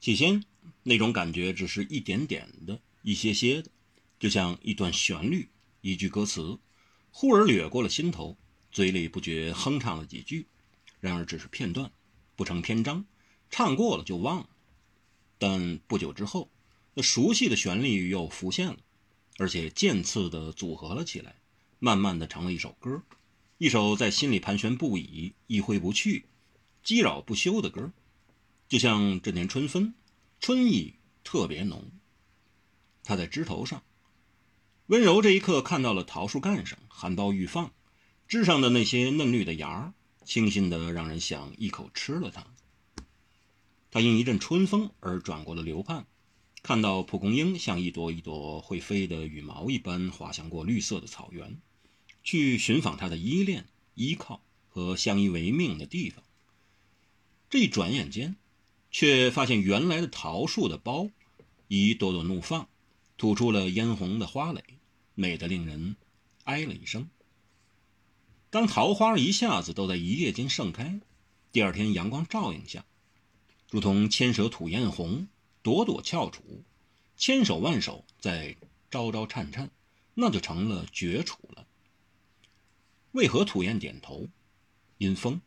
[0.00, 0.42] 起先
[0.82, 3.70] 那种感觉只是一点点的、一些些的，
[4.18, 5.50] 就像一段旋律、
[5.82, 6.58] 一句歌词，
[7.10, 8.38] 忽而掠过了心头，
[8.72, 10.46] 嘴里不觉哼唱了几句。
[11.00, 11.92] 然而只是片段，
[12.34, 13.04] 不成篇章，
[13.50, 14.48] 唱过了就忘了。
[15.38, 16.50] 但不久之后，
[16.94, 18.78] 那熟悉的旋律又浮现了，
[19.36, 21.36] 而且渐次的组合了起来，
[21.78, 23.02] 慢慢的成了一首歌，
[23.58, 26.24] 一首在心里盘旋不已、一挥不去、
[26.82, 27.92] 激扰不休的歌。
[28.70, 29.94] 就像这年春分，
[30.38, 30.94] 春意
[31.24, 31.90] 特别浓。
[33.02, 33.82] 他在枝头上，
[34.86, 37.72] 温柔这一刻看到了桃树干上含苞欲放，
[38.28, 39.92] 枝上的那些嫩绿的芽儿。
[40.24, 42.46] 清新的，让人想一口吃了它。
[43.90, 46.06] 他因一阵春风而转过了流畔，
[46.62, 51.60] 看到蒲公英像一朵一朵会飞的羽毛一般滑翔过绿色的草原，
[52.22, 53.66] 去寻访他的依恋、
[53.96, 56.22] 依靠和相依为命的地方。
[57.48, 58.36] 这一转眼间，
[58.90, 61.10] 却发现原来的桃树的苞
[61.68, 62.68] 已朵朵怒放，
[63.16, 64.62] 吐出了嫣红的花蕾，
[65.14, 65.96] 美得令人
[66.44, 67.08] 唉了一声。
[68.50, 71.00] 当桃花一下子都在一夜间盛开，
[71.52, 72.84] 第二天阳光照映下，
[73.70, 75.28] 如同千舌吐艳红，
[75.62, 76.64] 朵朵翘楚，
[77.16, 78.56] 千手万手在
[78.90, 79.70] 朝朝颤颤，
[80.14, 81.64] 那就成了绝楚了。
[83.12, 84.26] 为何吐艳点头？
[84.98, 85.40] 因风，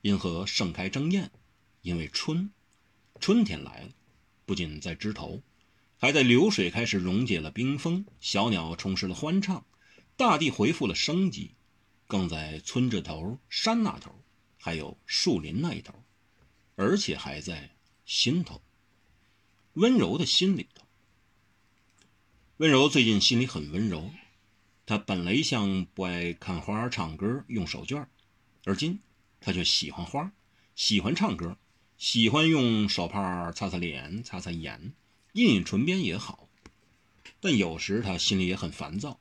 [0.00, 1.30] 因何盛开争艳？
[1.82, 2.50] 因为春，
[3.20, 3.90] 春天来了，
[4.46, 5.42] 不仅在枝头，
[5.98, 9.64] 还在流水开始溶解了冰封，小鸟充实了欢唱，
[10.16, 11.52] 大地恢复了生机。
[12.06, 14.10] 更在村这头、山那头，
[14.56, 15.92] 还有树林那一头，
[16.74, 17.70] 而且还在
[18.06, 18.62] 心头，
[19.74, 20.86] 温柔的心里头。
[22.56, 24.10] 温柔最近心里很温柔，
[24.86, 28.06] 他本来一向不爱看花、唱歌、用手绢，
[28.64, 29.00] 而今
[29.38, 30.32] 他却喜欢花，
[30.74, 31.58] 喜欢唱歌，
[31.98, 34.92] 喜欢用手帕擦擦脸、擦擦眼、
[35.32, 36.48] 印印唇边也好。
[37.40, 39.18] 但有时他心里也很烦躁。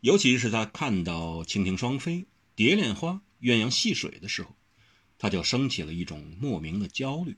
[0.00, 4.54] 尤其是他看到蜻蜓双飞、蝶恋花、鸳鸯戏水的时候，
[5.18, 7.36] 他就升起了一种莫名的焦虑。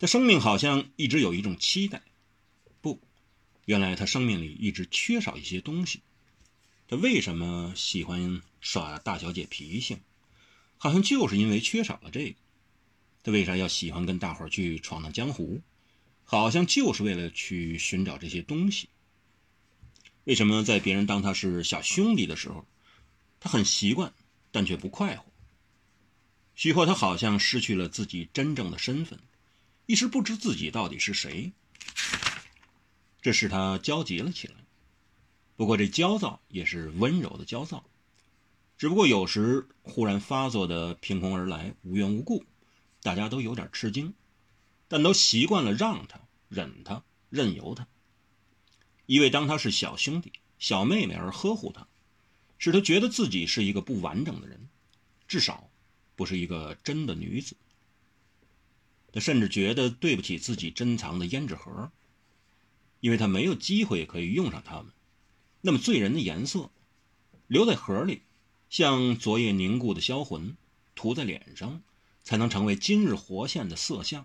[0.00, 2.02] 他生命好像一直有一种期待，
[2.80, 3.00] 不，
[3.64, 6.00] 原来他生命里一直缺少一些东西。
[6.88, 10.00] 他为什么喜欢耍大小姐脾性？
[10.78, 12.34] 好像就是因为缺少了这个。
[13.22, 15.60] 他为啥要喜欢跟大伙儿去闯荡江湖？
[16.24, 18.88] 好像就是为了去寻找这些东西。
[20.24, 22.64] 为什么在别人当他是小兄弟的时候，
[23.40, 24.12] 他很习惯，
[24.52, 25.24] 但却不快活？
[26.54, 29.18] 许或他好像失去了自己真正的身份，
[29.86, 31.52] 一时不知自己到底是谁，
[33.20, 34.54] 这使他焦急了起来。
[35.56, 37.84] 不过这焦躁也是温柔的焦躁，
[38.78, 42.44] 只不过有时忽然发作的凭空而来，无缘无故，
[43.02, 44.14] 大家都有点吃惊，
[44.88, 47.86] 但都习惯了让他忍他任由他。
[49.06, 51.86] 因为当他是小兄弟、小妹妹而呵护他，
[52.58, 54.68] 使他觉得自己是一个不完整的人，
[55.26, 55.70] 至少
[56.14, 57.56] 不是一个真的女子。
[59.12, 61.90] 他甚至觉得对不起自己珍藏的胭脂盒，
[63.00, 64.92] 因为他没有机会可以用上它们。
[65.62, 66.70] 那么醉人的颜色，
[67.48, 68.22] 留在盒里，
[68.68, 70.56] 像昨夜凝固的销魂，
[70.94, 71.82] 涂在脸上，
[72.30, 74.24] 才能成为今日活现的色相。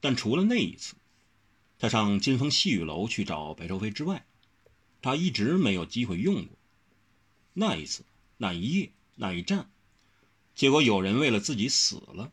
[0.00, 0.94] 但除了那一次。
[1.78, 4.24] 他上金风细雨楼去找白周飞之外，
[5.02, 6.56] 他一直没有机会用过。
[7.52, 8.06] 那一次，
[8.38, 9.68] 那一夜，那一战，
[10.54, 12.32] 结果有人为了自己死了，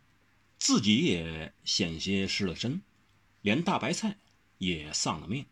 [0.57, 2.81] 自己也险些失了身，
[3.41, 4.17] 连大白菜
[4.59, 5.45] 也丧了命。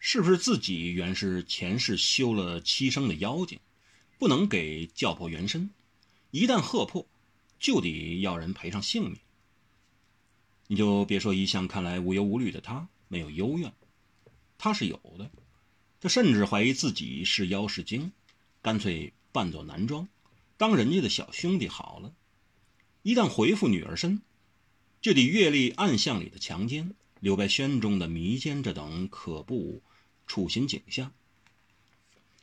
[0.00, 3.60] 是不是自己原是前世修了七生的妖精，
[4.18, 5.70] 不能给叫破原身，
[6.32, 7.06] 一旦喝破，
[7.60, 9.18] 就得要人赔上性命？
[10.66, 13.72] 你就别说一向看来无忧无虑的他没有幽怨，
[14.56, 15.30] 他是有的。
[16.00, 18.12] 他甚至怀疑自己是妖是精，
[18.62, 20.08] 干脆扮作男装，
[20.56, 22.14] 当人家的小兄弟好了。
[23.02, 24.22] 一旦回复女儿身，
[25.02, 29.82] 就得阅历暗巷里的强奸、刘白轩中的迷奸这等可怖
[30.26, 31.12] 处心景象。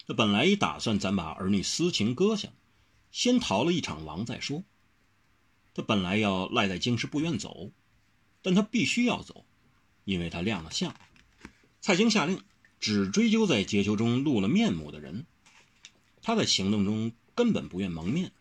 [0.05, 2.49] 他本来已打算咱把儿女私情搁下，
[3.11, 4.63] 先逃了一场亡再说。
[5.77, 7.71] 他本来要赖在京师不愿走。
[8.43, 9.45] 但他必须要走，
[10.05, 10.95] 因为他亮了相。
[11.81, 12.41] 蔡京下令，
[12.79, 15.25] 只追究在劫囚中露了面目的人。
[16.21, 18.31] 他在行动中根本不愿蒙面，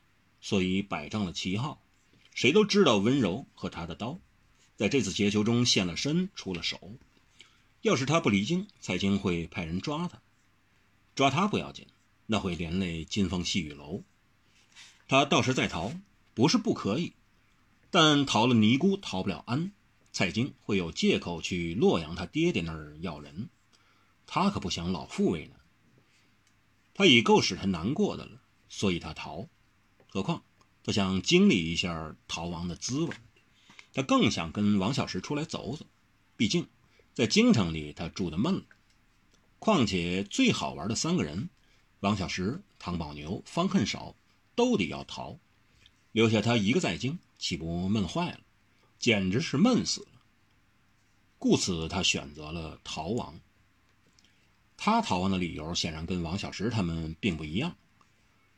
[0.41, 1.83] 所以摆正了旗号。
[2.35, 4.21] 谁都知道温柔和他的刀，
[4.77, 6.93] 在这次劫囚中现了身、出了手。
[7.83, 10.21] 要是他不离京，蔡京会派人抓他。
[11.17, 11.87] 抓他不要紧，
[12.27, 14.05] 那会连累金风细雨楼。
[15.09, 15.93] 他到时再逃，
[16.35, 17.15] 不是不可以。
[17.91, 19.73] 但逃了尼姑逃不了安，
[20.13, 23.49] 蔡京会有借口去洛阳他爹爹那儿要人，
[24.27, 25.59] 他可不想老父为难。
[26.95, 29.47] 他已够使他难过的了，所以他逃。
[30.09, 30.43] 何况
[30.83, 33.15] 他想经历一下逃亡的滋味，
[33.93, 35.87] 他更想跟王小石出来走走。
[36.37, 36.67] 毕竟
[37.15, 38.63] 在京城里他住的闷了。
[39.59, 41.49] 况且最好玩的三个人，
[42.01, 44.15] 王小石、唐宝牛、方恨少，
[44.55, 45.39] 都得要逃，
[46.13, 48.41] 留下他一个在京，岂不闷坏了？
[48.99, 50.09] 简直是闷死了。
[51.39, 53.41] 故此，他选择了逃亡。
[54.77, 57.77] 他逃亡的理由显然跟王小石他们并不一样。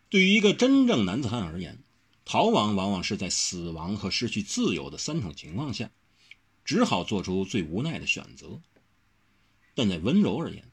[0.09, 1.83] 对于一个真正男子汉而言，
[2.25, 5.91] 逃亡往往是在死亡和失去自由的三种情况下，
[6.65, 8.61] 只好做出最无奈的选择。
[9.75, 10.71] 但在温柔而言，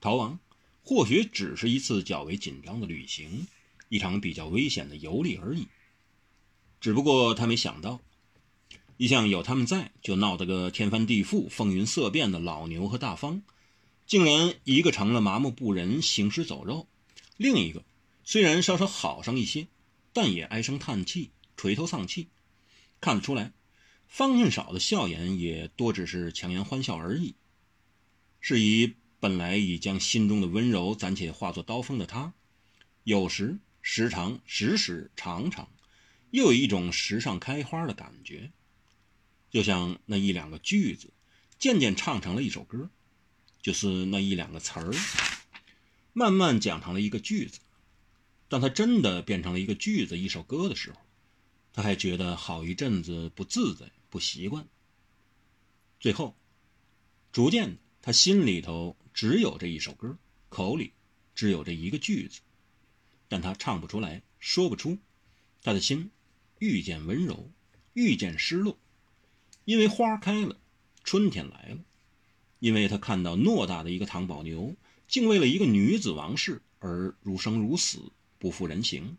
[0.00, 0.38] 逃亡
[0.84, 3.46] 或许只是一次较为紧张的旅行，
[3.88, 5.66] 一场比较危险的游历而已。
[6.80, 8.00] 只不过他没想到，
[8.96, 13.42] 一向有他们在就闹得个天翻地覆、风云色变的老牛和大方，
[14.06, 16.86] 竟然一个成了麻木不仁、行尸走肉，
[17.36, 17.84] 另一个
[18.24, 19.66] 虽然稍稍好上一些，
[20.12, 22.28] 但也唉声叹气、垂头丧气。
[23.00, 23.52] 看得出来，
[24.06, 27.34] 方恨少的笑颜也多只是强颜欢笑而已，
[28.40, 28.94] 是以。
[29.20, 32.34] 本来已将心中的温柔暂且化作刀锋的他，
[33.02, 35.68] 有时时常时时常常，
[36.30, 38.50] 又有一种时尚开花的感觉，
[39.50, 41.12] 就像那一两个句子，
[41.58, 42.90] 渐渐唱成了一首歌，
[43.62, 44.92] 就是那一两个词儿，
[46.12, 47.60] 慢慢讲成了一个句子。
[48.48, 50.98] 当他真的变成了一个句子、一首歌的时候，
[51.72, 54.66] 他还觉得好一阵子不自在、不习惯。
[56.00, 56.36] 最后，
[57.32, 58.96] 逐渐他心里头。
[59.14, 60.16] 只有这一首歌，
[60.48, 60.92] 口里
[61.34, 62.38] 只有这一个句子，
[63.26, 64.96] 但他唱不出来，说不出。
[65.60, 66.12] 他的心
[66.58, 67.50] 遇见温柔，
[67.92, 68.78] 遇见失落，
[69.64, 70.56] 因为花开了，
[71.04, 71.78] 春天来了。
[72.58, 74.74] 因为他看到偌大的一个唐宝牛，
[75.06, 78.00] 竟为了一个女子王氏而如生如死，
[78.38, 79.16] 不负人形。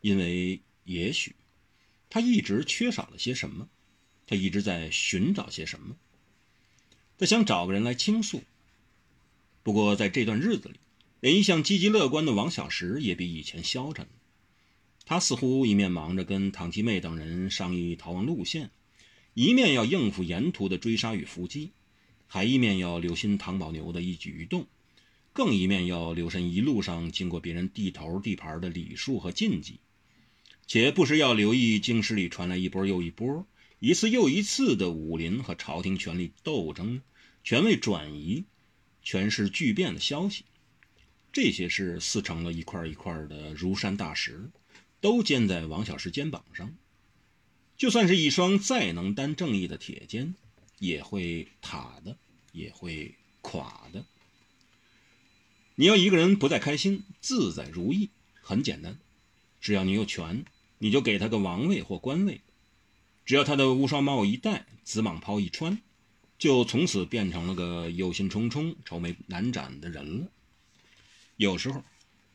[0.00, 1.36] 因为也许
[2.10, 3.68] 他一直缺少了些什么，
[4.26, 5.96] 他一直在寻找些什么，
[7.16, 8.42] 他想找个人来倾诉。
[9.62, 10.80] 不过，在这段日子里，
[11.20, 14.10] 连一向积极乐观的王小石也比以前消沉了。
[15.08, 18.70] 他似乎一面忙着跟唐七妹等人商议逃亡路线，
[19.34, 21.70] 一面要应付沿途的追杀与伏击，
[22.26, 24.66] 还一面要留心唐宝牛的一举一动，
[25.32, 29.78] 更一面要留神一路上经过别人地头地盘的礼数和禁忌，
[30.66, 33.46] 且不时要留意京师里传来一波又一波、
[33.78, 37.00] 一次又一次的武林和朝廷权力斗争、
[37.44, 38.44] 权位转移。
[39.08, 40.44] 权势巨变的消息，
[41.32, 44.50] 这些事撕成了一块一块的如山大石，
[45.00, 46.74] 都肩在王小石肩膀上。
[47.76, 50.34] 就算是一双再能担正义的铁肩，
[50.78, 52.16] 也会塌的，
[52.52, 54.04] 也会垮的。
[55.74, 58.08] 你要一个人不再开心、自在如意，
[58.40, 58.98] 很简单，
[59.60, 60.44] 只要你有权，
[60.78, 62.40] 你就给他个王位或官位；
[63.26, 65.78] 只要他的乌纱帽一戴，紫蟒袍一穿。
[66.38, 70.26] 就从此变成了个忧心忡忡、愁眉难展的人了。
[71.36, 71.82] 有时候，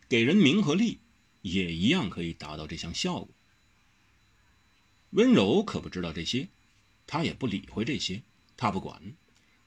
[0.10, 0.98] 给人名和利，
[1.42, 3.30] 也一样可以达到这项效果。
[5.12, 6.48] 温柔可不知道这些，
[7.06, 8.22] 他也不理会这些，
[8.58, 9.14] 他不管，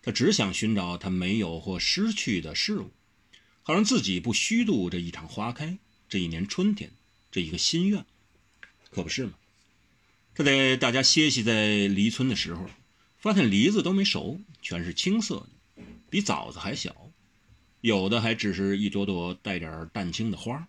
[0.02, 2.90] 他只想寻找他没有或失去的事物，
[3.62, 6.90] 好让自己不虚度这一场花开，这一年春天，
[7.30, 8.04] 这一个心愿，
[8.90, 9.34] 可不是吗？
[10.34, 12.68] 他在大家歇息在离村的时候。
[13.16, 17.10] 发现梨子都没熟，全是青色的，比枣子还小，
[17.80, 20.68] 有的还只是一朵朵带点淡青的花。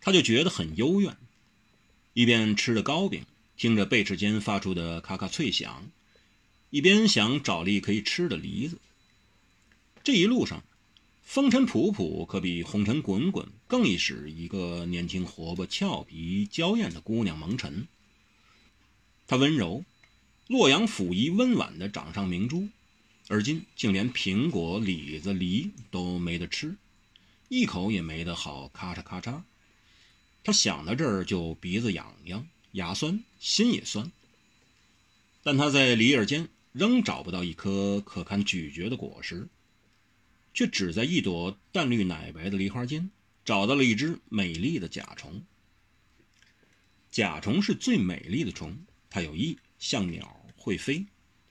[0.00, 1.16] 他就觉得很幽怨，
[2.14, 3.24] 一边吃着糕饼，
[3.56, 5.90] 听着贝齿间发出的咔咔脆响，
[6.70, 8.78] 一边想找粒可以吃的梨子。
[10.02, 10.62] 这一路上，
[11.22, 17.86] 风尘仆仆，可比红尘滚滚更易使一个年轻、活泼、俏皮、娇艳的姑娘蒙尘。
[19.26, 19.84] 她温柔。
[20.46, 22.68] 洛阳府仪温婉的掌上明珠，
[23.28, 26.74] 而今竟连苹果、李子、梨都没得吃，
[27.50, 29.42] 一口也没得好，咔嚓咔嚓。
[30.48, 34.10] 他想到这儿就鼻子痒痒，牙酸，心也酸。
[35.42, 39.46] 但他在梨叶间仍找不到一颗可堪咀嚼的果实，
[40.54, 43.10] 却只在一朵淡绿奶白的梨花间
[43.44, 45.44] 找到了一只美丽的甲虫。
[47.10, 48.74] 甲虫是最美丽的虫，
[49.10, 50.34] 它有翼，像鸟。
[50.56, 51.04] 会飞，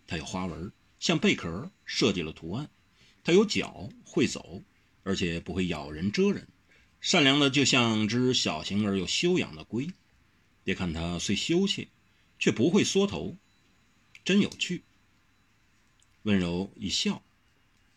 [0.08, 2.68] 它有花纹，像贝壳，设计了图案。
[3.24, 4.64] 它有脚，会走，
[5.04, 6.48] 而且不会咬人蛰人，
[7.00, 9.90] 善良的就像只小型而又修养的龟。
[10.64, 11.88] 别看它虽羞怯，
[12.38, 13.38] 却不会缩头，
[14.26, 14.84] 真有趣。
[16.24, 17.24] 温柔一笑，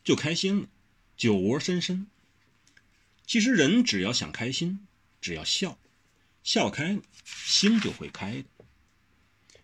[0.04, 0.68] 就开心了，
[1.16, 2.06] 酒窝深深。
[3.26, 4.86] 其实人只要想开心，
[5.20, 5.78] 只要笑，
[6.44, 8.44] 笑开了，心就会开的。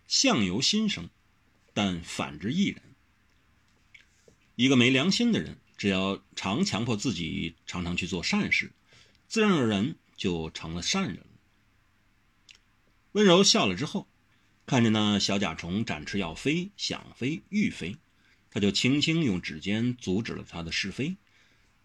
[0.09, 1.09] 相由心生，
[1.73, 2.83] 但反之亦然。
[4.57, 8.73] 一个没良心的人，只要常强迫自己常常去做善事，
[9.29, 11.27] 自然而然就成了善人了。
[13.13, 14.07] 温柔笑了之后，
[14.67, 17.97] 看着那小甲虫展翅要飞，想飞欲飞，
[18.51, 21.17] 他就轻轻用指尖阻止了它的试飞，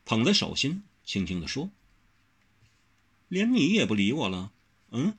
[0.04, 1.70] 捧在手心，轻轻地说
[3.30, 4.52] ：“连你也不理我了，
[4.90, 5.18] 嗯？”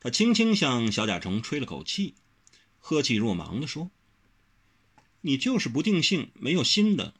[0.00, 2.14] 他轻轻向小甲虫吹了口气，
[2.78, 3.90] 呵气若芒地说
[5.22, 7.14] ：“你就是不定性，没有心的。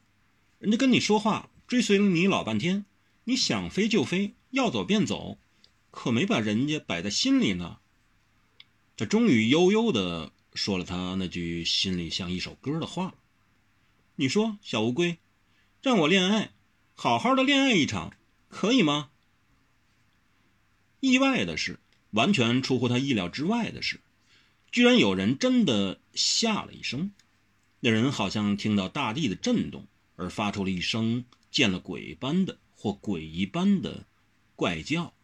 [0.59, 2.85] 人家跟你说话，追随了你老半天，
[3.25, 5.37] 你想飞就飞，要走便走，
[5.91, 7.79] 可没把人家摆在心里呢。”
[8.97, 13.13] 他终于悠悠地说了他那句心里像一首歌的话
[14.15, 15.17] ：“你说，小乌龟，
[15.81, 16.53] 让我恋爱，
[16.93, 18.13] 好好的恋爱一场，
[18.47, 19.09] 可以吗？”
[21.01, 21.79] 意外的是。
[22.11, 23.99] 完全出乎他意料之外的是，
[24.71, 27.11] 居然有人真的吓了一声。
[27.81, 34.05] 那人好像听到大地的震动，而发出了一声见了鬼般的或鬼一般的
[34.55, 35.15] 怪叫。